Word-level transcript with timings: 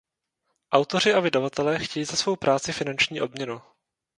Autoři 0.71 1.13
a 1.13 1.19
vydavatelé 1.19 1.79
chtějí 1.79 2.05
za 2.05 2.15
svou 2.15 2.35
práci 2.35 2.71
finanční 2.73 3.21
odměnu. 3.21 3.61